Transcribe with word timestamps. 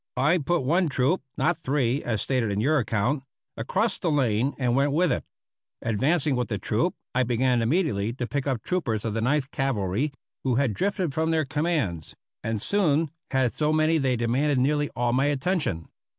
I 0.17 0.39
put 0.39 0.63
one 0.63 0.89
troop 0.89 1.21
(not 1.37 1.57
three, 1.59 2.01
as 2.03 2.23
stated 2.23 2.51
in 2.51 2.59
your 2.59 2.79
account*) 2.79 3.21
across 3.55 3.99
the 3.99 4.09
lane 4.09 4.55
and 4.57 4.75
went 4.75 4.93
with 4.93 5.11
it. 5.11 5.23
Advancing 5.83 6.35
with 6.35 6.47
the 6.47 6.57
troop, 6.57 6.95
I 7.13 7.21
began 7.21 7.61
immediately 7.61 8.11
to 8.13 8.25
pick 8.25 8.47
up 8.47 8.63
troopers 8.63 9.05
of 9.05 9.13
the 9.13 9.21
Ninth 9.21 9.51
Cavalry 9.51 10.11
who 10.43 10.55
had 10.55 10.73
drifted 10.73 11.13
from 11.13 11.29
their 11.29 11.45
commands, 11.45 12.15
and 12.43 12.59
soon 12.59 13.11
had 13.29 13.53
so 13.53 13.71
many 13.71 13.99
they 13.99 14.15
demanded 14.15 14.57
nearly 14.57 14.89
all 14.95 15.13
my 15.13 15.25
attention. 15.25 15.87